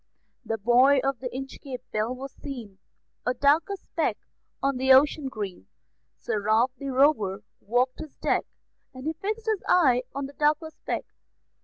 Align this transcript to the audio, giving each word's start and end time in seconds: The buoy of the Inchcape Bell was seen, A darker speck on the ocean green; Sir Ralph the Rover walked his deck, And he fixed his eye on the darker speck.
The 0.43 0.57
buoy 0.57 0.99
of 1.03 1.19
the 1.19 1.29
Inchcape 1.31 1.83
Bell 1.91 2.15
was 2.15 2.31
seen, 2.33 2.79
A 3.23 3.35
darker 3.35 3.75
speck 3.75 4.17
on 4.59 4.77
the 4.77 4.91
ocean 4.91 5.29
green; 5.29 5.67
Sir 6.17 6.41
Ralph 6.41 6.71
the 6.79 6.89
Rover 6.89 7.43
walked 7.59 7.99
his 7.99 8.15
deck, 8.17 8.47
And 8.95 9.05
he 9.05 9.13
fixed 9.13 9.45
his 9.45 9.61
eye 9.67 10.01
on 10.15 10.25
the 10.25 10.33
darker 10.33 10.71
speck. 10.71 11.05